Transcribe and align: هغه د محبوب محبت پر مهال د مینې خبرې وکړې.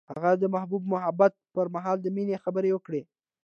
هغه 0.11 0.29
د 0.41 0.43
محبوب 0.53 0.83
محبت 0.93 1.33
پر 1.53 1.65
مهال 1.75 1.97
د 2.01 2.07
مینې 2.15 2.35
خبرې 2.43 2.69
وکړې. 2.73 3.01